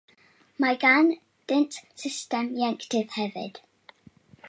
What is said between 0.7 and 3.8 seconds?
ganddynt system ieuenctid hefyd.